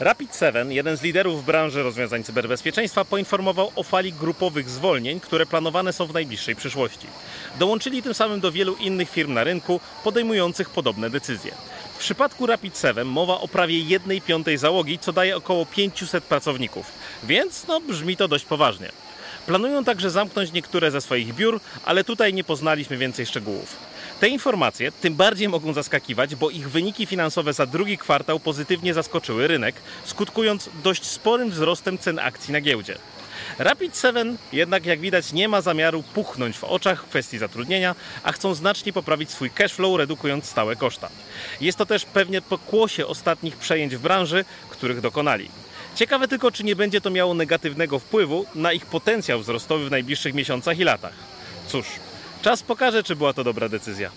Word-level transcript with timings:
Rapid7, 0.00 0.70
jeden 0.70 0.96
z 0.96 1.02
liderów 1.02 1.44
branży 1.44 1.82
rozwiązań 1.82 2.24
cyberbezpieczeństwa, 2.24 3.04
poinformował 3.04 3.72
o 3.76 3.82
fali 3.82 4.12
grupowych 4.12 4.70
zwolnień, 4.70 5.20
które 5.20 5.46
planowane 5.46 5.92
są 5.92 6.06
w 6.06 6.14
najbliższej 6.14 6.56
przyszłości. 6.56 7.06
Dołączyli 7.58 8.02
tym 8.02 8.14
samym 8.14 8.40
do 8.40 8.52
wielu 8.52 8.74
innych 8.74 9.10
firm 9.10 9.32
na 9.32 9.44
rynku 9.44 9.80
podejmujących 10.04 10.70
podobne 10.70 11.10
decyzje. 11.10 11.52
W 11.94 11.98
przypadku 11.98 12.46
Rapid7 12.46 13.04
mowa 13.04 13.40
o 13.40 13.48
prawie 13.48 13.78
1 13.78 14.20
piątej 14.20 14.58
załogi, 14.58 14.98
co 14.98 15.12
daje 15.12 15.36
około 15.36 15.66
500 15.66 16.24
pracowników, 16.24 16.86
więc 17.24 17.66
no, 17.66 17.80
brzmi 17.80 18.16
to 18.16 18.28
dość 18.28 18.44
poważnie. 18.44 18.92
Planują 19.46 19.84
także 19.84 20.10
zamknąć 20.10 20.52
niektóre 20.52 20.90
ze 20.90 21.00
swoich 21.00 21.34
biur, 21.34 21.60
ale 21.84 22.04
tutaj 22.04 22.34
nie 22.34 22.44
poznaliśmy 22.44 22.96
więcej 22.96 23.26
szczegółów. 23.26 23.76
Te 24.24 24.28
informacje 24.28 24.92
tym 24.92 25.14
bardziej 25.14 25.48
mogą 25.48 25.72
zaskakiwać, 25.72 26.34
bo 26.34 26.50
ich 26.50 26.70
wyniki 26.70 27.06
finansowe 27.06 27.52
za 27.52 27.66
drugi 27.66 27.98
kwartał 27.98 28.40
pozytywnie 28.40 28.94
zaskoczyły 28.94 29.46
rynek, 29.46 29.74
skutkując 30.04 30.70
dość 30.84 31.04
sporym 31.06 31.50
wzrostem 31.50 31.98
cen 31.98 32.18
akcji 32.18 32.52
na 32.52 32.60
giełdzie. 32.60 32.98
Rapid7 33.58 34.36
jednak 34.52 34.86
jak 34.86 35.00
widać 35.00 35.32
nie 35.32 35.48
ma 35.48 35.60
zamiaru 35.60 36.02
puchnąć 36.02 36.58
w 36.58 36.64
oczach 36.64 37.04
w 37.04 37.08
kwestii 37.08 37.38
zatrudnienia, 37.38 37.94
a 38.22 38.32
chcą 38.32 38.54
znacznie 38.54 38.92
poprawić 38.92 39.30
swój 39.30 39.50
cashflow, 39.50 39.98
redukując 39.98 40.44
stałe 40.44 40.76
koszta. 40.76 41.08
Jest 41.60 41.78
to 41.78 41.86
też 41.86 42.04
pewnie 42.04 42.42
pokłosie 42.42 43.06
ostatnich 43.06 43.56
przejęć 43.56 43.96
w 43.96 44.00
branży, 44.00 44.44
których 44.70 45.00
dokonali. 45.00 45.48
Ciekawe 45.94 46.28
tylko, 46.28 46.50
czy 46.50 46.64
nie 46.64 46.76
będzie 46.76 47.00
to 47.00 47.10
miało 47.10 47.34
negatywnego 47.34 47.98
wpływu 47.98 48.46
na 48.54 48.72
ich 48.72 48.86
potencjał 48.86 49.40
wzrostowy 49.40 49.86
w 49.88 49.90
najbliższych 49.90 50.34
miesiącach 50.34 50.78
i 50.78 50.84
latach. 50.84 51.14
Cóż, 51.68 51.86
czas 52.44 52.62
pokaże, 52.62 53.02
czy 53.02 53.16
była 53.16 53.32
to 53.32 53.44
dobra 53.44 53.68
decyzja. 53.68 54.10